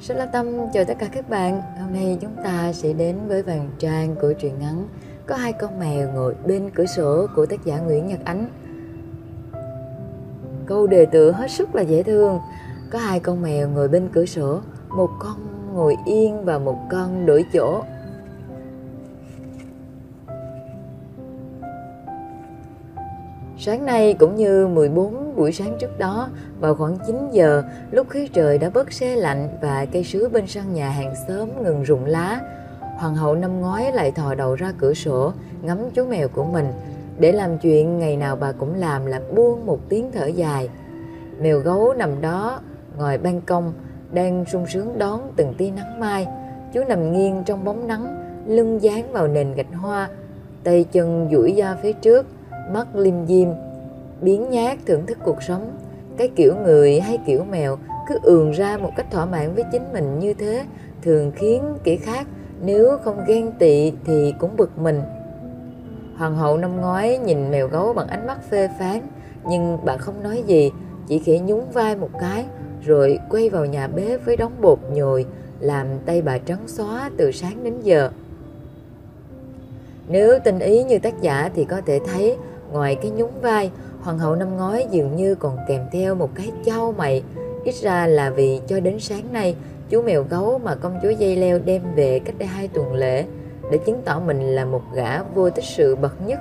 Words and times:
Rất 0.00 0.14
là 0.14 0.26
tâm, 0.26 0.46
chào 0.72 0.84
tất 0.84 0.94
cả 0.98 1.08
các 1.12 1.28
bạn. 1.28 1.62
Hôm 1.80 1.92
nay 1.92 2.18
chúng 2.20 2.36
ta 2.44 2.72
sẽ 2.72 2.92
đến 2.92 3.16
với 3.28 3.42
vàng 3.42 3.70
trang 3.78 4.16
của 4.20 4.32
truyện 4.32 4.58
ngắn 4.58 4.88
Có 5.26 5.36
hai 5.36 5.52
con 5.52 5.78
mèo 5.78 6.12
ngồi 6.12 6.34
bên 6.46 6.70
cửa 6.70 6.86
sổ 6.86 7.26
của 7.36 7.46
tác 7.46 7.64
giả 7.64 7.78
Nguyễn 7.78 8.06
Nhật 8.06 8.20
Ánh. 8.24 8.48
Câu 10.66 10.86
đề 10.86 11.06
tựa 11.06 11.30
hết 11.30 11.50
sức 11.50 11.74
là 11.74 11.82
dễ 11.82 12.02
thương. 12.02 12.40
Có 12.90 12.98
hai 12.98 13.20
con 13.20 13.42
mèo 13.42 13.68
ngồi 13.68 13.88
bên 13.88 14.08
cửa 14.12 14.24
sổ, 14.24 14.60
Một 14.88 15.10
con 15.18 15.36
ngồi 15.74 15.96
yên 16.06 16.44
và 16.44 16.58
một 16.58 16.78
con 16.90 17.26
đổi 17.26 17.44
chỗ. 17.52 17.82
Sáng 23.58 23.86
nay 23.86 24.14
cũng 24.14 24.36
như 24.36 24.66
14 24.66 25.25
buổi 25.36 25.52
sáng 25.52 25.76
trước 25.78 25.98
đó, 25.98 26.28
vào 26.60 26.74
khoảng 26.74 26.96
9 27.06 27.30
giờ, 27.32 27.62
lúc 27.90 28.10
khí 28.10 28.28
trời 28.32 28.58
đã 28.58 28.70
bớt 28.70 28.92
xe 28.92 29.16
lạnh 29.16 29.48
và 29.62 29.86
cây 29.92 30.04
sứ 30.04 30.28
bên 30.28 30.46
sân 30.46 30.74
nhà 30.74 30.90
hàng 30.90 31.14
xóm 31.28 31.62
ngừng 31.62 31.82
rụng 31.82 32.04
lá, 32.04 32.40
hoàng 32.96 33.14
hậu 33.14 33.34
năm 33.34 33.60
ngoái 33.60 33.92
lại 33.92 34.12
thò 34.12 34.34
đầu 34.34 34.54
ra 34.54 34.72
cửa 34.78 34.94
sổ 34.94 35.32
ngắm 35.62 35.78
chú 35.94 36.06
mèo 36.06 36.28
của 36.28 36.44
mình. 36.44 36.72
Để 37.18 37.32
làm 37.32 37.58
chuyện 37.58 37.98
ngày 37.98 38.16
nào 38.16 38.36
bà 38.36 38.52
cũng 38.52 38.74
làm 38.74 39.06
là 39.06 39.20
buông 39.34 39.66
một 39.66 39.80
tiếng 39.88 40.12
thở 40.12 40.26
dài. 40.26 40.68
Mèo 41.40 41.58
gấu 41.58 41.94
nằm 41.94 42.20
đó, 42.20 42.60
ngồi 42.98 43.18
ban 43.18 43.40
công, 43.40 43.72
đang 44.12 44.44
sung 44.44 44.66
sướng 44.66 44.98
đón 44.98 45.32
từng 45.36 45.54
tia 45.54 45.70
nắng 45.70 46.00
mai. 46.00 46.26
Chú 46.72 46.84
nằm 46.88 47.12
nghiêng 47.12 47.42
trong 47.46 47.64
bóng 47.64 47.88
nắng, 47.88 48.22
lưng 48.46 48.82
dán 48.82 49.12
vào 49.12 49.28
nền 49.28 49.54
gạch 49.54 49.74
hoa, 49.74 50.08
tay 50.64 50.84
chân 50.92 51.28
duỗi 51.32 51.54
ra 51.56 51.76
phía 51.82 51.92
trước, 51.92 52.26
mắt 52.72 52.96
lim 52.96 53.26
dim, 53.26 53.48
biến 54.20 54.50
nhát 54.50 54.78
thưởng 54.86 55.06
thức 55.06 55.18
cuộc 55.24 55.42
sống. 55.42 55.76
Cái 56.16 56.28
kiểu 56.36 56.54
người 56.64 57.00
hay 57.00 57.18
kiểu 57.26 57.44
mèo 57.44 57.78
cứ 58.08 58.18
ườn 58.22 58.50
ra 58.50 58.78
một 58.78 58.90
cách 58.96 59.06
thỏa 59.10 59.26
mãn 59.26 59.54
với 59.54 59.64
chính 59.72 59.92
mình 59.92 60.18
như 60.18 60.34
thế 60.34 60.64
thường 61.02 61.32
khiến 61.34 61.62
kẻ 61.84 61.96
khác 61.96 62.26
nếu 62.62 62.98
không 63.04 63.24
ghen 63.26 63.52
tị 63.58 63.92
thì 64.04 64.34
cũng 64.38 64.56
bực 64.56 64.78
mình. 64.78 65.02
Hoàng 66.16 66.36
hậu 66.36 66.56
năm 66.56 66.76
ngoái 66.76 67.18
nhìn 67.18 67.50
mèo 67.50 67.68
gấu 67.68 67.92
bằng 67.92 68.08
ánh 68.08 68.26
mắt 68.26 68.50
phê 68.50 68.68
phán 68.78 69.00
nhưng 69.48 69.78
bà 69.84 69.96
không 69.96 70.22
nói 70.22 70.42
gì, 70.46 70.70
chỉ 71.08 71.18
khẽ 71.18 71.38
nhún 71.38 71.60
vai 71.72 71.96
một 71.96 72.10
cái 72.20 72.44
rồi 72.82 73.18
quay 73.30 73.50
vào 73.50 73.66
nhà 73.66 73.88
bếp 73.88 74.24
với 74.24 74.36
đống 74.36 74.52
bột 74.60 74.78
nhồi 74.92 75.26
làm 75.60 75.86
tay 76.06 76.22
bà 76.22 76.38
trắng 76.38 76.62
xóa 76.66 77.10
từ 77.16 77.32
sáng 77.32 77.64
đến 77.64 77.74
giờ. 77.82 78.10
Nếu 80.08 80.38
tinh 80.44 80.58
ý 80.58 80.84
như 80.84 80.98
tác 80.98 81.20
giả 81.20 81.50
thì 81.54 81.64
có 81.64 81.80
thể 81.86 82.00
thấy 82.06 82.36
ngoài 82.72 82.94
cái 82.94 83.10
nhún 83.10 83.30
vai, 83.42 83.70
hoàng 84.00 84.18
hậu 84.18 84.34
năm 84.34 84.56
ngoái 84.56 84.86
dường 84.90 85.16
như 85.16 85.34
còn 85.34 85.56
kèm 85.68 85.80
theo 85.92 86.14
một 86.14 86.30
cái 86.34 86.52
chau 86.64 86.94
mày. 86.98 87.22
Ít 87.64 87.74
ra 87.74 88.06
là 88.06 88.30
vì 88.30 88.60
cho 88.66 88.80
đến 88.80 89.00
sáng 89.00 89.32
nay, 89.32 89.56
chú 89.88 90.02
mèo 90.02 90.22
gấu 90.22 90.58
mà 90.64 90.74
công 90.74 90.98
chúa 91.02 91.10
dây 91.10 91.36
leo 91.36 91.58
đem 91.58 91.82
về 91.94 92.18
cách 92.18 92.34
đây 92.38 92.48
hai 92.48 92.68
tuần 92.68 92.94
lễ 92.94 93.24
để 93.70 93.78
chứng 93.78 94.02
tỏ 94.04 94.20
mình 94.26 94.40
là 94.40 94.64
một 94.64 94.82
gã 94.94 95.22
vô 95.22 95.50
tích 95.50 95.64
sự 95.64 95.96
bậc 95.96 96.26
nhất. 96.26 96.38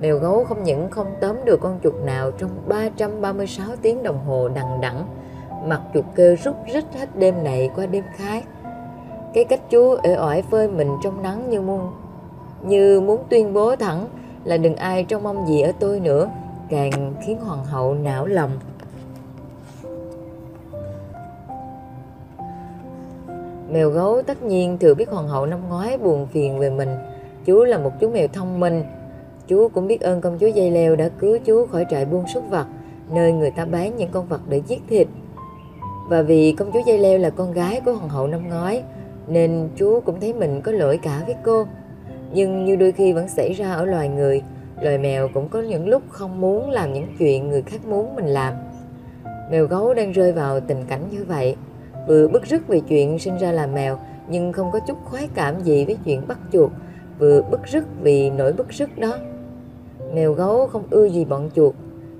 Mèo 0.00 0.18
gấu 0.18 0.44
không 0.44 0.62
những 0.62 0.90
không 0.90 1.14
tóm 1.20 1.36
được 1.44 1.60
con 1.60 1.78
chuột 1.82 1.94
nào 2.04 2.30
trong 2.30 2.50
336 2.68 3.76
tiếng 3.82 4.02
đồng 4.02 4.24
hồ 4.24 4.48
đằng 4.48 4.80
đẵng, 4.80 5.06
mặt 5.64 5.80
chuột 5.94 6.04
kêu 6.14 6.36
rút 6.44 6.56
rít 6.72 6.84
hết 6.94 7.16
đêm 7.16 7.44
này 7.44 7.70
qua 7.76 7.86
đêm 7.86 8.04
khác. 8.16 8.44
Cái 9.34 9.44
cách 9.44 9.60
chú 9.70 9.90
ở 9.90 10.14
ỏi 10.14 10.42
phơi 10.50 10.68
mình 10.68 10.96
trong 11.04 11.22
nắng 11.22 11.50
như 11.50 11.60
muốn 11.60 11.92
như 12.62 13.00
muốn 13.00 13.24
tuyên 13.28 13.52
bố 13.52 13.76
thẳng 13.76 14.08
là 14.48 14.56
đừng 14.56 14.76
ai 14.76 15.04
trông 15.04 15.22
mong 15.22 15.46
gì 15.48 15.60
ở 15.60 15.72
tôi 15.80 16.00
nữa, 16.00 16.30
càng 16.68 17.14
khiến 17.26 17.40
hoàng 17.40 17.64
hậu 17.64 17.94
não 17.94 18.26
lòng. 18.26 18.50
Mèo 23.72 23.90
gấu 23.90 24.22
tất 24.22 24.42
nhiên 24.42 24.78
thừa 24.78 24.94
biết 24.94 25.08
hoàng 25.08 25.28
hậu 25.28 25.46
năm 25.46 25.68
ngoái 25.68 25.98
buồn 25.98 26.26
phiền 26.26 26.58
về 26.58 26.70
mình. 26.70 26.88
Chú 27.44 27.64
là 27.64 27.78
một 27.78 27.90
chú 28.00 28.10
mèo 28.10 28.28
thông 28.28 28.60
minh. 28.60 28.84
Chú 29.48 29.68
cũng 29.68 29.86
biết 29.86 30.00
ơn 30.00 30.20
công 30.20 30.38
chúa 30.38 30.46
dây 30.46 30.70
leo 30.70 30.96
đã 30.96 31.08
cứu 31.08 31.38
chú 31.44 31.66
khỏi 31.66 31.86
trại 31.90 32.04
buôn 32.04 32.24
súc 32.34 32.44
vật, 32.50 32.66
nơi 33.10 33.32
người 33.32 33.50
ta 33.50 33.64
bán 33.64 33.96
những 33.96 34.10
con 34.12 34.26
vật 34.26 34.40
để 34.48 34.62
giết 34.66 34.82
thịt. 34.88 35.08
Và 36.08 36.22
vì 36.22 36.52
công 36.52 36.72
chúa 36.72 36.82
dây 36.86 36.98
leo 36.98 37.18
là 37.18 37.30
con 37.30 37.52
gái 37.52 37.80
của 37.84 37.92
hoàng 37.92 38.08
hậu 38.08 38.26
năm 38.26 38.48
ngoái, 38.48 38.82
nên 39.26 39.68
chú 39.76 40.00
cũng 40.00 40.20
thấy 40.20 40.32
mình 40.32 40.60
có 40.60 40.72
lỗi 40.72 40.98
cả 41.02 41.22
với 41.26 41.34
cô 41.44 41.66
nhưng 42.32 42.64
như 42.64 42.76
đôi 42.76 42.92
khi 42.92 43.12
vẫn 43.12 43.28
xảy 43.28 43.52
ra 43.52 43.72
ở 43.72 43.84
loài 43.84 44.08
người, 44.08 44.42
loài 44.80 44.98
mèo 44.98 45.28
cũng 45.34 45.48
có 45.48 45.60
những 45.60 45.88
lúc 45.88 46.02
không 46.08 46.40
muốn 46.40 46.70
làm 46.70 46.92
những 46.92 47.06
chuyện 47.18 47.48
người 47.48 47.62
khác 47.62 47.86
muốn 47.86 48.16
mình 48.16 48.26
làm. 48.26 48.54
Mèo 49.50 49.66
gấu 49.66 49.94
đang 49.94 50.12
rơi 50.12 50.32
vào 50.32 50.60
tình 50.60 50.84
cảnh 50.88 51.02
như 51.10 51.24
vậy. 51.24 51.56
Vừa 52.08 52.28
bức 52.28 52.46
rứt 52.46 52.68
vì 52.68 52.80
chuyện 52.80 53.18
sinh 53.18 53.38
ra 53.38 53.52
là 53.52 53.66
mèo, 53.66 53.98
nhưng 54.28 54.52
không 54.52 54.70
có 54.72 54.80
chút 54.80 54.98
khoái 55.04 55.28
cảm 55.34 55.60
gì 55.62 55.84
với 55.84 55.98
chuyện 56.04 56.22
bắt 56.28 56.38
chuột. 56.52 56.70
Vừa 57.18 57.42
bức 57.42 57.60
rứt 57.66 57.84
vì 58.02 58.30
nỗi 58.30 58.52
bức 58.52 58.72
rứt 58.72 58.98
đó. 58.98 59.14
Mèo 60.14 60.32
gấu 60.32 60.66
không 60.66 60.82
ưa 60.90 61.08
gì 61.08 61.24
bọn 61.24 61.50
chuột. 61.54 61.74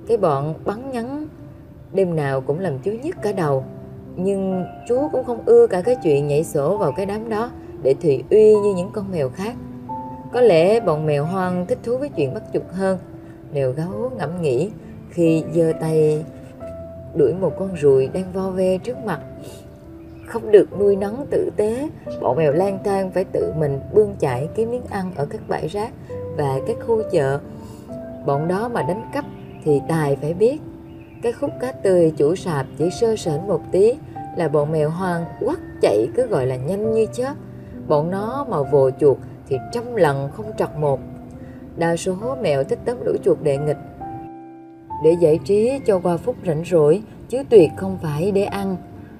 Cái 0.09 0.17
bọn 0.17 0.55
bắn 0.65 0.91
nhắn, 0.91 1.27
đêm 1.93 2.17
nào 2.17 2.41
cũng 2.41 2.61
làm 2.61 2.79
chú 2.79 2.91
nhức 3.03 3.17
cả 3.23 3.33
đầu. 3.33 3.65
Nhưng 4.17 4.65
chú 4.89 5.09
cũng 5.13 5.25
không 5.25 5.41
ưa 5.47 5.67
cả 5.67 5.81
cái 5.81 5.97
chuyện 6.03 6.27
nhảy 6.27 6.45
sổ 6.45 6.79
vào 6.79 6.93
cái 6.93 7.07
đám 7.07 7.29
đó 7.29 7.51
để 7.83 7.95
thị 8.01 8.25
uy 8.31 8.55
như 8.55 8.75
những 8.77 8.91
con 8.93 9.11
mèo 9.13 9.29
khác 9.29 9.55
có 10.33 10.41
lẽ 10.41 10.81
bọn 10.81 11.07
mèo 11.07 11.25
hoang 11.25 11.67
thích 11.67 11.79
thú 11.83 11.99
với 11.99 12.09
chuyện 12.09 12.35
bắt 12.35 12.43
chuột 12.53 12.63
hơn. 12.73 12.99
Mèo 13.53 13.73
gấu 13.73 14.11
ngẫm 14.19 14.43
nghĩ 14.43 14.71
khi 15.11 15.45
giơ 15.55 15.73
tay 15.81 16.25
đuổi 17.15 17.35
một 17.35 17.53
con 17.59 17.75
ruồi 17.75 18.11
đang 18.13 18.33
vo 18.33 18.51
ve 18.51 18.79
trước 18.79 18.97
mặt. 19.05 19.21
Không 20.27 20.51
được 20.51 20.79
nuôi 20.79 20.97
nấng 20.97 21.27
tử 21.31 21.51
tế, 21.57 21.89
bọn 22.21 22.37
mèo 22.37 22.53
lang 22.53 22.79
thang 22.85 23.11
phải 23.11 23.25
tự 23.25 23.53
mình 23.59 23.81
bươn 23.93 24.15
chải 24.19 24.49
kiếm 24.55 24.71
miếng 24.71 24.87
ăn 24.91 25.13
ở 25.17 25.27
các 25.31 25.41
bãi 25.49 25.69
rác 25.69 25.93
và 26.37 26.59
các 26.67 26.77
khu 26.87 27.03
chợ. 27.13 27.39
Bọn 28.27 28.49
đó 28.49 28.69
mà 28.69 28.83
đánh 28.83 29.11
cắp 29.15 29.25
thì 29.65 29.81
tài 29.89 30.17
phải 30.17 30.35
biết. 30.35 30.61
Cái 31.23 31.33
khúc 31.33 31.51
cá 31.61 31.73
tươi 31.73 32.13
chủ 32.17 32.35
sạp 32.35 32.67
chỉ 32.79 32.91
sơ 32.91 33.17
sển 33.17 33.49
một 33.49 33.61
tí 33.73 33.95
là 34.37 34.49
bọn 34.49 34.73
mèo 34.73 34.91
hoang 34.91 35.25
quắt 35.41 35.59
chạy 35.83 36.09
cứ 36.15 36.27
gọi 36.27 36.47
là 36.47 36.57
nhanh 36.57 36.95
như 36.95 37.07
chớp. 37.13 37.35
Bọn 37.89 38.11
nó 38.11 38.47
mà 38.51 38.63
vồ 38.63 38.91
chuột 39.01 39.19
thì 39.49 39.57
trăm 39.73 39.97
lần 39.97 40.31
không 40.33 40.47
trật 40.59 40.69
một. 40.79 41.01
Đa 41.77 41.97
số 41.97 42.37
mèo 42.43 42.65
thích 42.65 42.79
tấm 42.85 42.97
lũ 43.05 43.13
chuột 43.25 43.39
đệ 43.43 43.57
nghịch 43.57 43.77
để 45.05 45.17
giải 45.21 45.39
trí 45.45 45.81
cho 45.87 45.99
qua 45.99 46.17
phút 46.17 46.37
rảnh 46.47 46.65
rỗi 46.65 47.03
chứ 47.29 47.43
tuyệt 47.51 47.71
không 47.77 47.99
phải 48.03 48.33
để 48.33 48.45
ăn. 48.45 48.77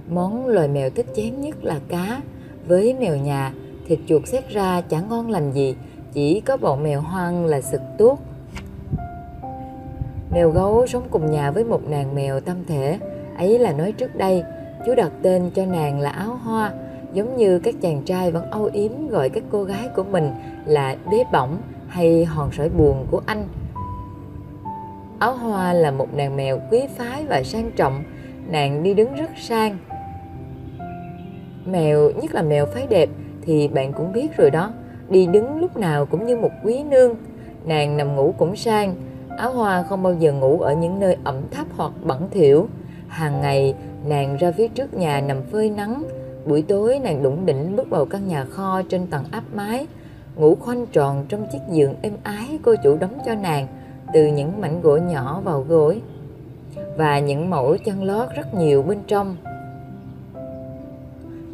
Món 0.09 0.47
loài 0.47 0.69
mèo 0.69 0.91
thích 0.91 1.07
chém 1.17 1.41
nhất 1.41 1.65
là 1.65 1.81
cá. 1.89 2.21
Với 2.67 2.95
mèo 3.01 3.17
nhà, 3.17 3.53
thịt 3.87 3.99
chuột 4.07 4.27
xét 4.27 4.49
ra 4.49 4.81
chẳng 4.81 5.09
ngon 5.09 5.31
lành 5.31 5.53
gì, 5.53 5.77
chỉ 6.13 6.41
có 6.41 6.57
bọn 6.57 6.83
mèo 6.83 7.01
hoang 7.01 7.47
là 7.47 7.61
sực 7.61 7.81
tuốt 7.99 8.19
Mèo 10.33 10.51
gấu 10.51 10.87
sống 10.87 11.09
cùng 11.11 11.31
nhà 11.31 11.51
với 11.51 11.65
một 11.65 11.81
nàng 11.89 12.15
mèo 12.15 12.41
tâm 12.41 12.57
thể, 12.69 12.99
ấy 13.37 13.59
là 13.59 13.73
nói 13.73 13.93
trước 13.93 14.17
đây, 14.17 14.43
chú 14.87 14.95
đặt 14.95 15.13
tên 15.23 15.51
cho 15.55 15.67
nàng 15.67 16.01
là 16.01 16.11
áo 16.11 16.39
hoa, 16.45 16.73
giống 17.13 17.37
như 17.37 17.59
các 17.59 17.75
chàng 17.81 18.03
trai 18.03 18.31
vẫn 18.31 18.51
âu 18.51 18.71
yếm 18.73 19.09
gọi 19.09 19.29
các 19.29 19.43
cô 19.51 19.65
gái 19.65 19.89
của 19.97 20.05
mình 20.05 20.31
là 20.67 20.97
bé 21.11 21.25
bỏng 21.33 21.59
hay 21.89 22.25
hòn 22.25 22.51
sỏi 22.53 22.69
buồn 22.69 23.07
của 23.11 23.21
anh. 23.27 23.45
Áo 25.19 25.35
hoa 25.35 25.73
là 25.73 25.91
một 25.91 26.15
nàng 26.15 26.37
mèo 26.37 26.61
quý 26.71 26.83
phái 26.97 27.25
và 27.25 27.43
sang 27.43 27.71
trọng, 27.77 28.03
nàng 28.49 28.83
đi 28.83 28.95
đứng 28.95 29.15
rất 29.15 29.31
sang. 29.41 29.79
Mèo, 31.65 32.11
nhất 32.11 32.35
là 32.35 32.43
mèo 32.43 32.67
phái 32.67 32.87
đẹp 32.87 33.09
thì 33.43 33.69
bạn 33.69 33.93
cũng 33.93 34.13
biết 34.13 34.37
rồi 34.37 34.51
đó, 34.51 34.73
đi 35.09 35.27
đứng 35.27 35.61
lúc 35.61 35.77
nào 35.77 36.07
cũng 36.07 36.27
như 36.27 36.37
một 36.37 36.51
quý 36.65 36.83
nương. 36.83 37.15
Nàng 37.65 37.97
nằm 37.97 38.17
ngủ 38.17 38.35
cũng 38.39 38.57
sang, 38.57 38.95
áo 39.39 39.53
hoa 39.53 39.83
không 39.83 40.03
bao 40.03 40.15
giờ 40.15 40.33
ngủ 40.33 40.61
ở 40.61 40.75
những 40.75 41.01
nơi 41.01 41.17
ẩm 41.25 41.37
thấp 41.51 41.67
hoặc 41.77 41.93
bẩn 42.03 42.29
thỉu. 42.31 42.69
Hàng 43.09 43.41
ngày, 43.41 43.75
nàng 44.07 44.37
ra 44.37 44.53
phía 44.53 44.69
trước 44.69 44.95
nhà 44.95 45.21
nằm 45.21 45.43
phơi 45.53 45.71
nắng, 45.71 46.03
Buổi 46.49 46.63
tối 46.63 46.99
nàng 46.99 47.23
đủng 47.23 47.47
đỉnh 47.47 47.77
bước 47.77 47.91
vào 47.91 48.05
căn 48.05 48.29
nhà 48.29 48.45
kho 48.45 48.83
trên 48.83 49.07
tầng 49.07 49.25
áp 49.31 49.45
mái, 49.55 49.87
ngủ 50.37 50.55
khoanh 50.55 50.87
tròn 50.87 51.25
trong 51.29 51.47
chiếc 51.53 51.59
giường 51.71 51.95
êm 52.03 52.17
ái 52.23 52.59
cô 52.63 52.75
chủ 52.83 52.97
đóng 53.01 53.19
cho 53.27 53.35
nàng 53.35 53.67
từ 54.15 54.27
những 54.27 54.61
mảnh 54.61 54.81
gỗ 54.81 54.97
nhỏ 54.97 55.41
vào 55.45 55.61
gối 55.69 56.03
và 56.97 57.19
những 57.19 57.51
mẫu 57.51 57.77
chân 57.85 58.05
lót 58.05 58.29
rất 58.37 58.55
nhiều 58.55 58.83
bên 58.83 58.99
trong. 59.07 59.37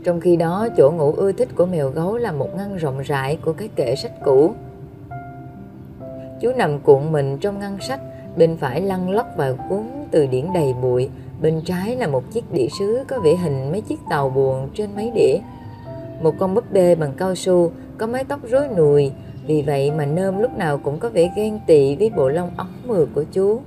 Trong 0.05 0.21
khi 0.21 0.37
đó, 0.37 0.69
chỗ 0.77 0.91
ngủ 0.91 1.13
ưa 1.13 1.33
thích 1.33 1.49
của 1.57 1.67
mèo 1.67 1.91
gấu 1.91 2.17
là 2.17 2.33
một 2.33 2.49
ngăn 2.57 2.77
rộng 2.77 3.01
rãi 3.01 3.39
của 3.45 3.53
cái 3.53 3.69
kệ 3.77 3.97
sách 3.97 4.13
cũ. 4.25 4.55
Chú 6.41 6.53
nằm 6.57 6.81
cuộn 6.81 7.13
mình 7.13 7.39
trong 7.39 7.59
ngăn 7.59 7.79
sách, 7.81 8.01
bên 8.37 8.57
phải 8.57 8.81
lăn 8.81 9.11
lóc 9.11 9.27
và 9.37 9.53
cuốn 9.69 9.83
từ 10.11 10.27
điển 10.27 10.53
đầy 10.55 10.75
bụi, 10.83 11.11
Bên 11.45 11.61
trái 11.61 11.97
là 11.97 12.07
một 12.07 12.31
chiếc 12.33 12.53
đĩa 12.53 12.69
sứ 12.79 13.05
có 13.09 13.21
vẽ 13.21 13.37
hình 13.37 13.73
mấy 13.73 13.81
chiếc 13.81 14.01
tàu 14.11 14.29
buồn 14.29 14.69
trên 14.75 14.91
mấy 14.97 15.11
đĩa. 15.15 15.39
Một 16.23 16.35
con 16.39 16.55
búp 16.55 16.73
bê 16.73 16.95
bằng 16.95 17.13
cao 17.17 17.35
su 17.35 17.73
có 17.99 18.07
mái 18.07 18.25
tóc 18.25 18.41
rối 18.49 18.69
nùi, 18.77 19.13
vì 19.47 19.63
vậy 19.63 19.91
mà 19.91 20.07
nơm 20.07 20.39
lúc 20.39 20.59
nào 20.59 20.79
cũng 20.79 20.99
có 20.99 21.09
vẻ 21.09 21.33
ghen 21.37 21.61
tị 21.67 21.97
với 21.97 22.11
bộ 22.17 22.29
lông 22.29 22.51
ống 22.57 22.73
mượt 22.87 23.09
của 23.15 23.25
chú. 23.33 23.61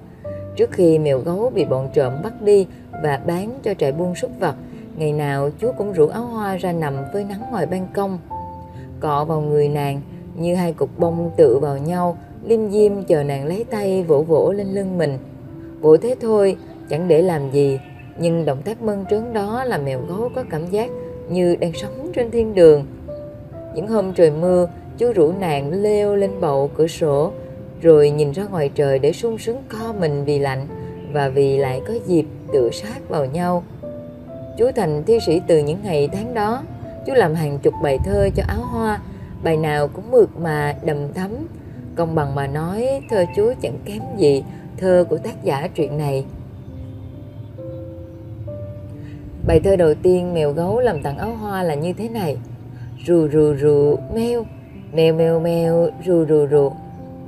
Trước 0.55 0.71
khi 0.71 0.99
mèo 0.99 1.19
gấu 1.19 1.51
bị 1.55 1.65
bọn 1.65 1.89
trộm 1.93 2.13
bắt 2.23 2.41
đi 2.41 2.67
và 3.03 3.21
bán 3.27 3.59
cho 3.63 3.73
trại 3.73 3.91
buôn 3.91 4.15
súc 4.15 4.31
vật, 4.39 4.55
Ngày 4.95 5.11
nào 5.11 5.49
chú 5.59 5.71
cũng 5.77 5.93
rủ 5.93 6.07
áo 6.07 6.25
hoa 6.25 6.57
ra 6.57 6.71
nằm 6.71 6.93
với 7.13 7.23
nắng 7.23 7.41
ngoài 7.51 7.65
ban 7.65 7.87
công 7.93 8.19
Cọ 8.99 9.25
vào 9.25 9.41
người 9.41 9.69
nàng 9.69 10.01
như 10.35 10.55
hai 10.55 10.73
cục 10.73 10.99
bông 10.99 11.31
tựa 11.37 11.59
vào 11.61 11.77
nhau 11.77 12.17
Liêm 12.43 12.71
diêm 12.71 13.03
chờ 13.03 13.23
nàng 13.23 13.45
lấy 13.45 13.63
tay 13.63 14.03
vỗ 14.03 14.21
vỗ 14.21 14.51
lên 14.51 14.67
lưng 14.67 14.97
mình 14.97 15.17
Vỗ 15.81 15.97
thế 15.97 16.15
thôi, 16.21 16.57
chẳng 16.89 17.07
để 17.07 17.21
làm 17.21 17.51
gì 17.51 17.79
Nhưng 18.19 18.45
động 18.45 18.61
tác 18.61 18.81
mơn 18.81 19.05
trớn 19.09 19.33
đó 19.33 19.63
làm 19.63 19.85
mèo 19.85 20.01
gấu 20.01 20.29
có 20.35 20.43
cảm 20.49 20.67
giác 20.67 20.89
như 21.29 21.55
đang 21.55 21.73
sống 21.73 22.11
trên 22.15 22.31
thiên 22.31 22.55
đường. 22.55 22.85
Những 23.75 23.87
hôm 23.87 24.13
trời 24.13 24.31
mưa, 24.31 24.67
chú 24.97 25.11
rủ 25.13 25.31
nàng 25.39 25.81
leo 25.81 26.15
lên 26.15 26.31
bậu 26.41 26.69
cửa 26.75 26.87
sổ 26.87 27.31
Rồi 27.81 28.09
nhìn 28.09 28.31
ra 28.31 28.43
ngoài 28.51 28.69
trời 28.75 28.99
để 28.99 29.13
sung 29.13 29.37
sướng 29.37 29.57
co 29.69 29.93
mình 29.99 30.25
vì 30.25 30.39
lạnh 30.39 30.67
Và 31.13 31.29
vì 31.29 31.57
lại 31.57 31.81
có 31.87 31.93
dịp 32.07 32.25
tựa 32.53 32.69
sát 32.73 33.09
vào 33.09 33.25
nhau. 33.25 33.63
Chú 34.57 34.71
thành 34.75 35.03
thi 35.03 35.19
sĩ 35.25 35.41
từ 35.47 35.59
những 35.59 35.79
ngày 35.83 36.09
tháng 36.13 36.33
đó 36.33 36.63
Chú 37.05 37.13
làm 37.13 37.35
hàng 37.35 37.59
chục 37.59 37.73
bài 37.83 37.97
thơ 38.05 38.29
cho 38.35 38.43
áo 38.47 38.61
hoa 38.61 38.99
Bài 39.43 39.57
nào 39.57 39.87
cũng 39.87 40.11
mượt 40.11 40.29
mà 40.39 40.75
đầm 40.85 41.13
thấm 41.13 41.31
Công 41.95 42.15
bằng 42.15 42.35
mà 42.35 42.47
nói 42.47 43.01
thơ 43.09 43.25
chú 43.35 43.53
chẳng 43.61 43.79
kém 43.85 44.01
gì 44.17 44.43
thơ 44.77 45.05
của 45.09 45.17
tác 45.17 45.43
giả 45.43 45.67
truyện 45.75 45.97
này. 45.97 46.25
Bài 49.47 49.59
thơ 49.59 49.75
đầu 49.75 49.93
tiên 49.93 50.33
mèo 50.33 50.51
gấu 50.51 50.79
làm 50.79 51.01
tặng 51.01 51.17
áo 51.17 51.35
hoa 51.35 51.63
là 51.63 51.73
như 51.73 51.93
thế 51.93 52.09
này. 52.09 52.37
Rù 53.05 53.27
rù 53.27 53.55
rù 53.55 53.97
meo 54.13 54.45
Mèo 54.93 55.13
mèo 55.13 55.39
mèo 55.39 55.89
rù 56.05 56.25
rù 56.25 56.47
rù. 56.47 56.71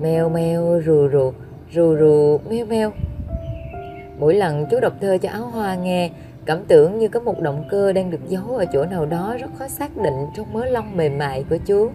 Mèo 0.02 0.30
mèo 0.30 0.82
rù 0.86 1.10
rù. 1.10 1.34
Rù 1.72 1.98
rù 1.98 2.40
meo 2.50 2.66
meo 2.66 2.92
Mỗi 4.20 4.34
lần 4.36 4.66
chú 4.72 4.80
đọc 4.80 4.94
thơ 5.02 5.18
cho 5.18 5.30
áo 5.30 5.44
hoa 5.44 5.76
nghe 5.76 6.10
Cảm 6.46 6.66
tưởng 6.68 7.00
như 7.00 7.08
có 7.08 7.20
một 7.20 7.42
động 7.42 7.64
cơ 7.70 7.94
đang 7.94 8.12
được 8.12 8.28
giấu 8.28 8.44
ở 8.58 8.66
chỗ 8.74 8.86
nào 8.86 9.06
đó 9.06 9.36
rất 9.40 9.48
khó 9.60 9.68
xác 9.68 9.98
định 9.98 10.26
trong 10.36 10.54
mớ 10.54 10.66
lông 10.66 10.98
mềm 10.98 11.18
mại 11.18 11.46
của 11.50 11.58
chú. 11.66 11.90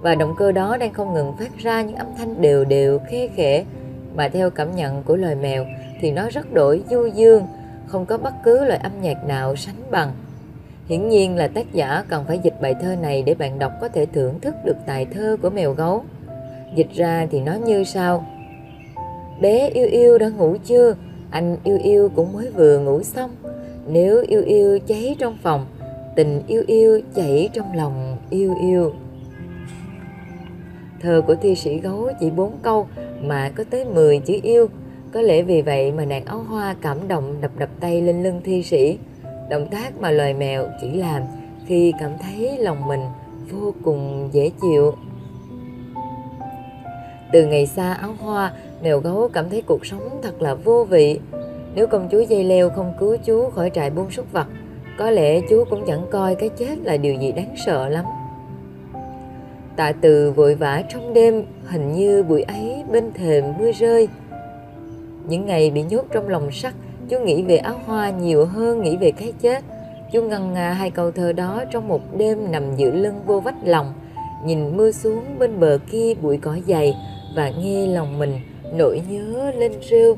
Và 0.00 0.14
động 0.14 0.34
cơ 0.38 0.52
đó 0.52 0.76
đang 0.76 0.92
không 0.92 1.14
ngừng 1.14 1.32
phát 1.38 1.58
ra 1.58 1.82
những 1.82 1.96
âm 1.96 2.06
thanh 2.18 2.40
đều 2.42 2.64
đều, 2.64 2.98
khe 2.98 3.28
khẽ, 3.36 3.64
mà 4.14 4.28
theo 4.28 4.50
cảm 4.50 4.76
nhận 4.76 5.02
của 5.02 5.16
loài 5.16 5.34
mèo 5.34 5.66
thì 6.00 6.10
nó 6.10 6.28
rất 6.30 6.52
đổi 6.52 6.82
du 6.90 7.06
dương, 7.06 7.46
không 7.86 8.06
có 8.06 8.18
bất 8.18 8.34
cứ 8.44 8.64
loại 8.64 8.80
âm 8.82 8.92
nhạc 9.02 9.24
nào 9.24 9.56
sánh 9.56 9.90
bằng. 9.90 10.12
Hiển 10.88 11.08
nhiên 11.08 11.36
là 11.36 11.48
tác 11.48 11.72
giả 11.72 12.04
cần 12.08 12.24
phải 12.28 12.38
dịch 12.38 12.54
bài 12.60 12.74
thơ 12.82 12.96
này 13.02 13.22
để 13.22 13.34
bạn 13.34 13.58
đọc 13.58 13.72
có 13.80 13.88
thể 13.88 14.06
thưởng 14.06 14.40
thức 14.40 14.54
được 14.64 14.76
tài 14.86 15.04
thơ 15.04 15.36
của 15.42 15.50
mèo 15.50 15.72
gấu. 15.72 16.04
Dịch 16.74 16.92
ra 16.94 17.26
thì 17.30 17.40
nó 17.40 17.54
như 17.54 17.84
sau. 17.84 18.26
Bé 19.40 19.68
yêu 19.68 19.86
yêu 19.86 20.18
đã 20.18 20.28
ngủ 20.28 20.56
chưa? 20.64 20.94
Anh 21.30 21.56
yêu 21.64 21.78
yêu 21.82 22.10
cũng 22.14 22.32
mới 22.32 22.50
vừa 22.50 22.78
ngủ 22.78 23.02
xong 23.02 23.30
nếu 23.86 24.24
yêu 24.28 24.42
yêu 24.42 24.78
cháy 24.86 25.16
trong 25.18 25.38
phòng, 25.42 25.66
tình 26.16 26.42
yêu 26.46 26.62
yêu 26.66 27.00
chảy 27.14 27.48
trong 27.52 27.76
lòng 27.76 28.16
yêu 28.30 28.54
yêu 28.60 28.92
thơ 31.02 31.22
của 31.26 31.34
thi 31.34 31.54
sĩ 31.54 31.78
gấu 31.78 32.08
chỉ 32.20 32.30
bốn 32.30 32.52
câu 32.62 32.86
mà 33.22 33.50
có 33.56 33.64
tới 33.70 33.84
10 33.84 34.18
chữ 34.18 34.38
yêu 34.42 34.68
có 35.16 35.22
lẽ 35.22 35.42
vì 35.42 35.62
vậy 35.62 35.92
mà 35.92 36.04
nàng 36.04 36.24
áo 36.24 36.38
hoa 36.38 36.74
cảm 36.80 37.08
động 37.08 37.40
đập 37.40 37.50
đập 37.58 37.68
tay 37.80 38.02
lên 38.02 38.22
lưng 38.22 38.40
thi 38.44 38.62
sĩ 38.62 38.98
động 39.50 39.68
tác 39.70 40.00
mà 40.00 40.10
loài 40.10 40.34
mèo 40.34 40.68
chỉ 40.80 40.90
làm 40.90 41.22
khi 41.66 41.92
cảm 42.00 42.10
thấy 42.22 42.58
lòng 42.58 42.88
mình 42.88 43.00
vô 43.50 43.74
cùng 43.84 44.28
dễ 44.32 44.50
chịu 44.62 44.94
từ 47.32 47.46
ngày 47.46 47.66
xa 47.66 47.92
áo 47.92 48.14
hoa 48.18 48.52
mèo 48.82 49.00
gấu 49.00 49.28
cảm 49.32 49.50
thấy 49.50 49.62
cuộc 49.62 49.86
sống 49.86 50.20
thật 50.22 50.42
là 50.42 50.54
vô 50.54 50.84
vị 50.84 51.20
nếu 51.74 51.86
công 51.86 52.08
chúa 52.12 52.20
dây 52.20 52.44
leo 52.44 52.70
không 52.70 52.92
cứu 53.00 53.16
chú 53.24 53.50
khỏi 53.50 53.70
trại 53.74 53.90
buôn 53.90 54.10
súc 54.10 54.32
vật, 54.32 54.46
có 54.98 55.10
lẽ 55.10 55.40
chú 55.50 55.64
cũng 55.70 55.84
chẳng 55.86 56.06
coi 56.10 56.34
cái 56.34 56.48
chết 56.48 56.78
là 56.84 56.96
điều 56.96 57.14
gì 57.14 57.32
đáng 57.32 57.54
sợ 57.66 57.88
lắm. 57.88 58.04
Tạ 59.76 59.92
từ 60.00 60.30
vội 60.30 60.54
vã 60.54 60.82
trong 60.88 61.14
đêm, 61.14 61.44
hình 61.66 61.92
như 61.92 62.22
buổi 62.22 62.42
ấy 62.42 62.84
bên 62.92 63.12
thềm 63.12 63.44
mưa 63.58 63.72
rơi. 63.72 64.08
Những 65.28 65.46
ngày 65.46 65.70
bị 65.70 65.82
nhốt 65.82 66.04
trong 66.12 66.28
lòng 66.28 66.50
sắt, 66.52 66.74
chú 67.08 67.18
nghĩ 67.20 67.42
về 67.42 67.56
áo 67.56 67.80
hoa 67.86 68.10
nhiều 68.10 68.46
hơn 68.46 68.82
nghĩ 68.82 68.96
về 68.96 69.10
cái 69.10 69.32
chết. 69.40 69.64
Chú 70.12 70.22
ngần 70.22 70.52
ngà 70.52 70.72
hai 70.72 70.90
câu 70.90 71.10
thơ 71.10 71.32
đó 71.32 71.64
trong 71.72 71.88
một 71.88 72.00
đêm 72.18 72.52
nằm 72.52 72.76
giữa 72.76 72.90
lưng 72.90 73.20
vô 73.26 73.40
vách 73.40 73.56
lòng, 73.64 73.92
nhìn 74.44 74.76
mưa 74.76 74.92
xuống 74.92 75.24
bên 75.38 75.60
bờ 75.60 75.78
kia 75.90 76.14
bụi 76.22 76.38
cỏ 76.42 76.58
dày 76.68 76.94
và 77.36 77.50
nghe 77.50 77.86
lòng 77.86 78.18
mình 78.18 78.32
nỗi 78.72 79.02
nhớ 79.08 79.52
lên 79.56 79.72
rêu. 79.90 80.16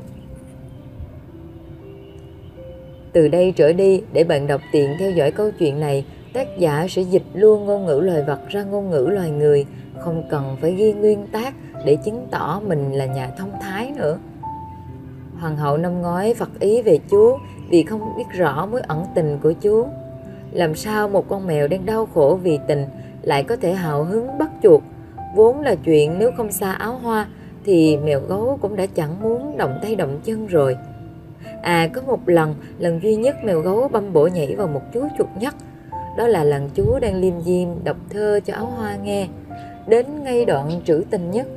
Từ 3.13 3.27
đây 3.27 3.53
trở 3.55 3.73
đi, 3.73 4.01
để 4.13 4.23
bạn 4.23 4.47
đọc 4.47 4.61
tiện 4.71 4.89
theo 4.99 5.11
dõi 5.11 5.31
câu 5.31 5.51
chuyện 5.59 5.79
này, 5.79 6.05
tác 6.33 6.47
giả 6.57 6.87
sẽ 6.89 7.01
dịch 7.01 7.23
luôn 7.33 7.65
ngôn 7.65 7.85
ngữ 7.85 7.99
loài 7.99 8.23
vật 8.23 8.39
ra 8.49 8.63
ngôn 8.63 8.89
ngữ 8.89 9.07
loài 9.11 9.29
người, 9.29 9.65
không 9.99 10.23
cần 10.29 10.57
phải 10.61 10.71
ghi 10.71 10.93
nguyên 10.93 11.27
tác 11.31 11.53
để 11.85 11.97
chứng 12.05 12.27
tỏ 12.31 12.61
mình 12.67 12.93
là 12.93 13.05
nhà 13.05 13.29
thông 13.37 13.51
thái 13.61 13.91
nữa. 13.97 14.17
Hoàng 15.39 15.57
hậu 15.57 15.77
năm 15.77 16.01
ngoái 16.01 16.33
phật 16.33 16.49
ý 16.59 16.81
về 16.81 16.99
chú 17.09 17.37
vì 17.69 17.83
không 17.83 18.17
biết 18.17 18.23
rõ 18.37 18.65
mối 18.65 18.81
ẩn 18.81 19.05
tình 19.15 19.37
của 19.43 19.53
chú. 19.53 19.85
Làm 20.51 20.75
sao 20.75 21.09
một 21.09 21.29
con 21.29 21.47
mèo 21.47 21.67
đang 21.67 21.85
đau 21.85 22.05
khổ 22.13 22.39
vì 22.43 22.59
tình 22.67 22.85
lại 23.21 23.43
có 23.43 23.55
thể 23.55 23.73
hào 23.73 24.03
hứng 24.03 24.37
bắt 24.37 24.49
chuột? 24.63 24.81
Vốn 25.35 25.61
là 25.61 25.75
chuyện 25.75 26.19
nếu 26.19 26.31
không 26.37 26.51
xa 26.51 26.71
áo 26.71 26.93
hoa 26.93 27.27
thì 27.65 27.97
mèo 27.97 28.19
gấu 28.19 28.57
cũng 28.61 28.75
đã 28.75 28.85
chẳng 28.85 29.21
muốn 29.21 29.57
động 29.57 29.79
tay 29.81 29.95
động 29.95 30.19
chân 30.23 30.47
rồi. 30.47 30.77
À 31.61 31.87
có 31.93 32.01
một 32.01 32.29
lần, 32.29 32.55
lần 32.79 32.99
duy 33.03 33.15
nhất 33.15 33.35
mèo 33.43 33.59
gấu 33.59 33.87
băm 33.87 34.13
bổ 34.13 34.27
nhảy 34.27 34.55
vào 34.55 34.67
một 34.67 34.81
chú 34.93 35.07
chuột 35.17 35.27
nhắt. 35.39 35.55
Đó 36.17 36.27
là 36.27 36.43
lần 36.43 36.69
chú 36.75 36.99
đang 37.01 37.15
liêm 37.15 37.41
diêm 37.41 37.67
đọc 37.83 37.97
thơ 38.09 38.39
cho 38.45 38.53
áo 38.53 38.65
hoa 38.65 38.95
nghe. 38.95 39.27
Đến 39.87 40.05
ngay 40.23 40.45
đoạn 40.45 40.81
trữ 40.85 41.03
tình 41.09 41.31
nhất. 41.31 41.47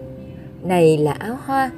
Này 0.62 0.99
là 0.99 1.12
áo 1.12 1.37
hoa. 1.46 1.70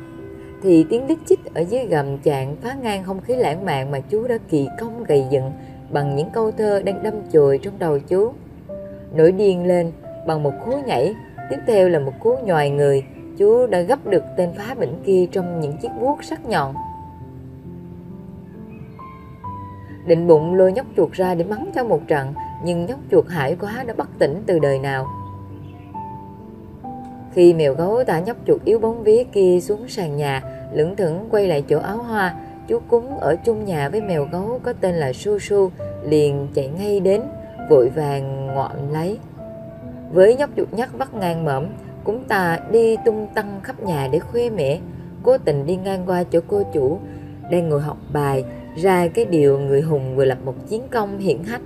Thì 0.65 0.87
tiếng 0.91 1.07
đít 1.07 1.19
chích 1.27 1.55
ở 1.55 1.61
dưới 1.61 1.87
gầm 1.87 2.19
chạng 2.19 2.57
phá 2.63 2.77
ngang 2.83 3.05
không 3.05 3.21
khí 3.21 3.35
lãng 3.37 3.65
mạn 3.65 3.91
mà 3.91 4.01
chú 4.01 4.27
đã 4.27 4.39
kỳ 4.49 4.69
công 4.81 5.05
gầy 5.05 5.25
dựng 5.31 5.53
bằng 5.91 6.17
những 6.17 6.31
câu 6.31 6.51
thơ 6.51 6.83
đang 6.85 7.03
đâm 7.03 7.15
chồi 7.33 7.59
trong 7.63 7.79
đầu 7.79 7.99
chú. 7.99 8.33
Nổi 9.15 9.33
điên 9.33 9.67
lên 9.67 9.93
bằng 10.27 10.43
một 10.43 10.53
cú 10.65 10.73
nhảy, 10.87 11.15
tiếp 11.51 11.57
theo 11.67 11.89
là 11.89 11.99
một 11.99 12.13
cú 12.21 12.37
nhòi 12.45 12.71
người, 12.71 13.05
chú 13.37 13.67
đã 13.67 13.81
gấp 13.81 14.07
được 14.07 14.25
tên 14.37 14.51
phá 14.57 14.75
bệnh 14.75 15.03
kia 15.05 15.27
trong 15.33 15.61
những 15.61 15.77
chiếc 15.77 15.91
vuốt 16.01 16.25
sắc 16.25 16.47
nhọn. 16.47 16.75
định 20.07 20.27
bụng 20.27 20.55
lôi 20.55 20.73
nhóc 20.73 20.87
chuột 20.97 21.13
ra 21.13 21.35
để 21.35 21.45
mắng 21.45 21.71
cho 21.75 21.85
một 21.85 22.01
trận 22.09 22.35
nhưng 22.65 22.87
nhóc 22.87 22.99
chuột 23.11 23.29
hải 23.29 23.56
quá 23.61 23.85
đã 23.87 23.94
bất 23.97 24.09
tỉnh 24.19 24.43
từ 24.47 24.59
đời 24.59 24.79
nào 24.79 25.06
khi 27.35 27.55
mèo 27.55 27.75
gấu 27.75 28.05
thả 28.05 28.21
nhóc 28.21 28.37
chuột 28.47 28.65
yếu 28.65 28.79
bóng 28.79 29.03
vía 29.03 29.25
kia 29.25 29.61
xuống 29.61 29.89
sàn 29.89 30.17
nhà 30.17 30.43
lững 30.75 30.97
thững 30.97 31.29
quay 31.31 31.49
lại 31.49 31.65
chỗ 31.69 31.79
áo 31.79 31.97
hoa, 31.97 32.35
chú 32.69 32.81
cúng 32.89 33.19
ở 33.19 33.37
chung 33.45 33.65
nhà 33.65 33.89
với 33.89 34.01
mèo 34.01 34.29
gấu 34.33 34.61
có 34.63 34.73
tên 34.81 34.95
là 34.95 35.13
su 35.13 35.39
su, 35.39 35.71
liền 36.05 36.49
chạy 36.55 36.69
ngay 36.69 37.01
đến, 37.01 37.23
vội 37.71 37.89
vàng 37.89 38.47
ngoạm 38.47 38.93
lấy 38.93 39.19
với 40.13 40.37
nhóc 40.37 40.51
chuột 40.57 40.73
nhắt 40.73 40.89
vắt 40.93 41.15
ngang 41.15 41.45
mõm, 41.45 41.65
cúng 42.05 42.25
ta 42.29 42.59
đi 42.71 42.97
tung 43.05 43.27
tăng 43.35 43.61
khắp 43.63 43.83
nhà 43.83 44.09
để 44.13 44.19
khoe 44.19 44.51
mẽ 44.51 44.79
cố 45.23 45.39
tình 45.39 45.67
đi 45.67 45.77
ngang 45.77 46.03
qua 46.07 46.25
chỗ 46.25 46.41
cô 46.49 46.63
chủ, 46.73 46.99
đang 47.51 47.69
ngồi 47.69 47.81
học 47.81 47.97
bài, 48.13 48.45
ra 48.77 49.09
cái 49.09 49.25
điều 49.25 49.59
người 49.59 49.81
hùng 49.81 50.17
vừa 50.17 50.25
lập 50.25 50.39
một 50.45 50.55
chiến 50.69 50.83
công 50.91 51.19
hiển 51.19 51.43
hách. 51.45 51.61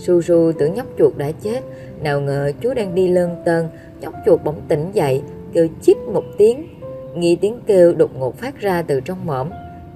Su 0.00 0.22
Su 0.22 0.52
tưởng 0.58 0.74
nhóc 0.74 0.86
chuột 0.98 1.16
đã 1.16 1.30
chết, 1.42 1.60
nào 2.02 2.20
ngờ 2.20 2.52
chú 2.60 2.74
đang 2.74 2.94
đi 2.94 3.08
lơn 3.08 3.36
tơn, 3.44 3.68
nhóc 4.00 4.14
chuột 4.26 4.40
bỗng 4.44 4.60
tỉnh 4.68 4.90
dậy, 4.92 5.22
kêu 5.52 5.68
chít 5.82 5.96
một 5.96 6.24
tiếng. 6.38 6.66
Nghe 7.14 7.36
tiếng 7.40 7.60
kêu 7.66 7.94
đột 7.94 8.10
ngột 8.18 8.36
phát 8.38 8.60
ra 8.60 8.82
từ 8.82 9.00
trong 9.00 9.26
mõm, 9.26 9.48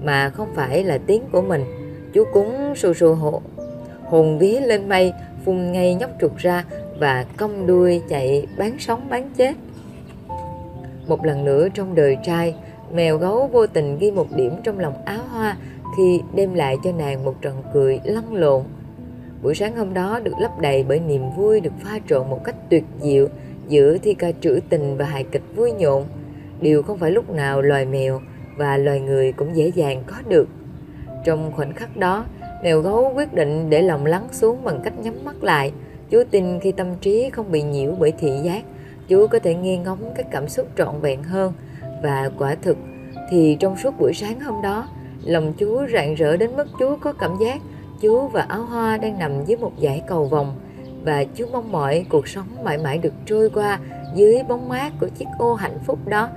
mà 0.02 0.30
không 0.30 0.48
phải 0.54 0.84
là 0.84 0.98
tiếng 1.06 1.22
của 1.32 1.42
mình. 1.42 1.64
Chú 2.12 2.24
cúng 2.32 2.74
Su 2.76 2.94
Su 2.94 3.14
hộ, 3.14 3.42
hồn 4.04 4.38
vía 4.38 4.60
lên 4.60 4.88
mây, 4.88 5.12
phun 5.44 5.72
ngay 5.72 5.94
nhóc 5.94 6.10
chuột 6.20 6.32
ra 6.36 6.64
và 6.98 7.24
cong 7.36 7.66
đuôi 7.66 8.02
chạy 8.08 8.46
bán 8.58 8.76
sống 8.78 9.06
bán 9.10 9.30
chết. 9.36 9.54
Một 11.06 11.24
lần 11.24 11.44
nữa 11.44 11.68
trong 11.74 11.94
đời 11.94 12.16
trai, 12.24 12.54
Mèo 12.92 13.18
gấu 13.18 13.46
vô 13.52 13.66
tình 13.66 13.98
ghi 13.98 14.10
một 14.10 14.26
điểm 14.36 14.56
trong 14.64 14.78
lòng 14.78 15.04
áo 15.04 15.20
hoa 15.30 15.56
khi 15.96 16.20
đem 16.34 16.54
lại 16.54 16.76
cho 16.84 16.92
nàng 16.92 17.24
một 17.24 17.34
trận 17.42 17.62
cười 17.72 18.00
lăn 18.04 18.34
lộn. 18.34 18.62
Buổi 19.44 19.54
sáng 19.54 19.76
hôm 19.76 19.94
đó 19.94 20.20
được 20.24 20.32
lấp 20.40 20.50
đầy 20.60 20.84
bởi 20.88 21.00
niềm 21.00 21.22
vui 21.36 21.60
được 21.60 21.72
pha 21.84 21.98
trộn 22.08 22.30
một 22.30 22.44
cách 22.44 22.54
tuyệt 22.70 22.84
diệu 23.00 23.28
giữa 23.68 23.98
thi 23.98 24.14
ca 24.14 24.32
trữ 24.40 24.60
tình 24.68 24.96
và 24.96 25.04
hài 25.04 25.24
kịch 25.24 25.42
vui 25.56 25.72
nhộn. 25.72 26.04
Điều 26.60 26.82
không 26.82 26.98
phải 26.98 27.10
lúc 27.10 27.30
nào 27.30 27.62
loài 27.62 27.86
mèo 27.86 28.20
và 28.56 28.76
loài 28.76 29.00
người 29.00 29.32
cũng 29.32 29.56
dễ 29.56 29.72
dàng 29.74 30.02
có 30.06 30.16
được. 30.28 30.48
Trong 31.24 31.52
khoảnh 31.52 31.72
khắc 31.72 31.96
đó, 31.96 32.24
mèo 32.62 32.80
gấu 32.80 33.12
quyết 33.16 33.34
định 33.34 33.70
để 33.70 33.82
lòng 33.82 34.06
lắng 34.06 34.28
xuống 34.32 34.64
bằng 34.64 34.80
cách 34.84 34.98
nhắm 34.98 35.14
mắt 35.24 35.44
lại. 35.44 35.72
Chú 36.10 36.22
tin 36.30 36.60
khi 36.60 36.72
tâm 36.72 36.86
trí 37.00 37.30
không 37.30 37.52
bị 37.52 37.62
nhiễu 37.62 37.92
bởi 37.98 38.12
thị 38.18 38.30
giác, 38.42 38.62
chú 39.08 39.26
có 39.26 39.38
thể 39.38 39.54
nghe 39.54 39.76
ngóng 39.76 40.12
các 40.16 40.26
cảm 40.30 40.48
xúc 40.48 40.68
trọn 40.76 41.00
vẹn 41.00 41.22
hơn– 41.22 41.52
và 42.02 42.30
quả 42.38 42.56
thực 42.62 42.76
thì 43.30 43.56
trong 43.60 43.76
suốt 43.76 43.94
buổi 43.98 44.12
sáng 44.14 44.40
hôm 44.40 44.62
đó, 44.62 44.88
Lòng 45.24 45.52
chú 45.52 45.86
rạng 45.92 46.14
rỡ 46.14 46.36
đến 46.36 46.56
mức 46.56 46.68
chú 46.78 46.96
có 46.96 47.12
cảm 47.12 47.30
giác 47.40 47.60
chú 48.00 48.28
và 48.28 48.42
áo 48.48 48.62
hoa 48.62 48.96
đang 48.96 49.18
nằm 49.18 49.44
dưới 49.44 49.56
một 49.56 49.72
dải 49.82 50.02
cầu 50.06 50.24
vồng 50.24 50.54
và 51.04 51.24
chú 51.24 51.46
mong 51.52 51.72
mỏi 51.72 52.06
cuộc 52.08 52.28
sống 52.28 52.46
mãi 52.64 52.78
mãi 52.78 52.98
được 52.98 53.12
trôi 53.26 53.50
qua 53.50 53.78
dưới 54.14 54.42
bóng 54.48 54.68
mát 54.68 54.92
của 55.00 55.08
chiếc 55.08 55.26
ô 55.38 55.54
hạnh 55.54 55.78
phúc 55.86 55.98
đó. 56.08 56.28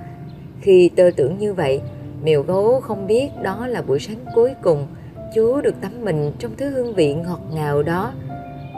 Khi 0.60 0.90
tơ 0.96 1.10
tưởng 1.16 1.38
như 1.38 1.54
vậy, 1.54 1.80
mèo 2.22 2.42
gấu 2.42 2.80
không 2.80 3.06
biết 3.06 3.28
đó 3.42 3.66
là 3.66 3.82
buổi 3.82 3.98
sáng 3.98 4.24
cuối 4.34 4.54
cùng 4.62 4.86
chú 5.34 5.60
được 5.60 5.80
tắm 5.80 5.92
mình 6.04 6.32
trong 6.38 6.52
thứ 6.56 6.70
hương 6.70 6.94
vị 6.94 7.14
ngọt 7.14 7.40
ngào 7.54 7.82
đó. 7.82 8.12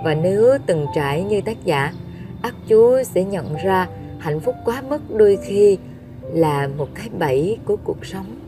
Và 0.05 0.15
nếu 0.15 0.59
từng 0.67 0.87
trải 0.95 1.23
như 1.23 1.41
tác 1.41 1.65
giả, 1.65 1.93
ắt 2.43 2.55
chú 2.69 3.03
sẽ 3.03 3.25
nhận 3.25 3.57
ra 3.65 3.89
hạnh 4.19 4.41
phúc 4.41 4.55
quá 4.65 4.83
mức 4.89 5.01
đôi 5.17 5.39
khi 5.43 5.79
là 6.33 6.69
một 6.79 6.89
cái 6.95 7.09
bẫy 7.19 7.59
của 7.65 7.77
cuộc 7.85 8.07
sống. 8.07 8.40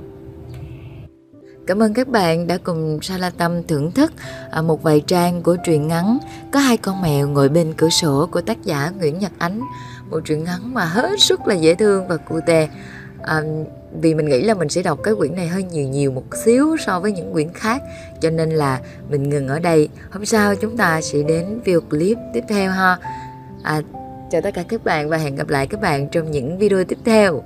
Cảm 1.67 1.83
ơn 1.83 1.95
các 1.95 2.09
bạn 2.09 2.47
đã 2.47 2.59
cùng 2.65 2.99
Sala 3.03 3.31
Tâm 3.31 3.63
thưởng 3.63 3.93
thức 3.93 4.13
à, 4.51 4.63
một 4.63 4.83
vài 4.83 5.03
trang 5.07 5.43
của 5.43 5.57
truyện 5.65 5.89
ngắn. 5.89 6.19
Có 6.53 6.61
hai 6.61 6.77
con 6.77 7.03
mèo 7.03 7.29
ngồi 7.29 7.49
bên 7.49 7.75
cửa 7.77 7.89
sổ 7.89 8.29
của 8.33 8.41
tác 8.41 8.65
giả 8.65 8.91
Nguyễn 8.99 9.19
Nhật 9.19 9.33
Ánh. 9.39 9.61
Một 10.11 10.21
truyện 10.25 10.45
ngắn 10.45 10.75
mà 10.75 10.85
hết 10.85 11.21
sức 11.21 11.47
là 11.47 11.55
dễ 11.55 11.75
thương 11.75 12.09
và 12.09 12.17
cụ 12.17 12.41
à, 13.23 13.43
Vì 14.01 14.15
mình 14.15 14.29
nghĩ 14.29 14.43
là 14.43 14.55
mình 14.55 14.69
sẽ 14.69 14.83
đọc 14.83 14.99
cái 15.03 15.15
quyển 15.15 15.35
này 15.35 15.49
hơi 15.49 15.63
nhiều 15.63 15.89
nhiều 15.89 16.11
một 16.11 16.25
xíu 16.45 16.77
so 16.87 17.01
với 17.01 17.13
những 17.13 17.33
quyển 17.33 17.53
khác 17.53 17.83
Cho 18.21 18.31
nên 18.31 18.51
là 18.51 18.81
mình 19.11 19.29
ngừng 19.29 19.49
ở 19.49 19.59
đây. 19.59 19.89
Hôm 20.11 20.27
sau 20.27 20.55
chúng 20.55 20.77
ta 20.77 21.01
sẽ 21.01 21.19
đến 21.23 21.61
video 21.65 21.81
clip 21.81 22.19
tiếp 22.33 22.45
theo 22.49 22.71
ha. 22.71 22.99
À, 23.63 23.83
Chào 24.31 24.41
tất 24.41 24.51
cả 24.55 24.65
các 24.69 24.85
bạn 24.85 25.09
và 25.09 25.17
hẹn 25.17 25.37
gặp 25.37 25.49
lại 25.49 25.67
các 25.67 25.81
bạn 25.81 26.09
trong 26.09 26.31
những 26.31 26.59
video 26.59 26.85
tiếp 26.85 26.99
theo. 27.05 27.43